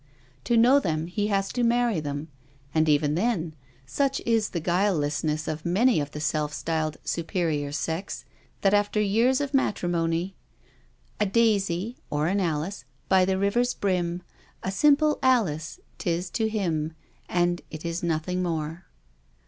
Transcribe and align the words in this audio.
To 0.45 0.57
know 0.57 0.79
them 0.79 1.05
he 1.05 1.27
has 1.27 1.49
to 1.53 1.61
marry 1.63 1.99
them, 1.99 2.29
and 2.73 2.89
even 2.89 3.13
then, 3.13 3.53
such 3.85 4.19
is 4.21 4.49
the 4.49 4.59
guilelessness 4.59 5.47
of 5.47 5.63
many 5.63 5.99
of 5.99 6.09
the 6.09 6.19
self 6.19 6.53
styled 6.53 6.97
superior 7.03 7.71
sex, 7.71 8.25
that 8.61 8.73
after 8.73 8.99
years 8.99 9.39
of 9.41 9.53
matrimony:" 9.53 10.33
A 11.21 11.27
daisy 11.27 11.97
(or 12.09 12.25
an 12.25 12.39
Alice) 12.39 12.83
by 13.09 13.25
the 13.25 13.37
river's 13.37 13.75
brim, 13.75 14.23
A 14.63 14.71
simple 14.71 15.19
Alice 15.21 15.79
'tis 15.99 16.31
to 16.31 16.49
him, 16.49 16.95
And 17.29 17.61
it 17.69 17.85
is 17.85 18.01
nothing 18.01 18.41
more." 18.41 18.85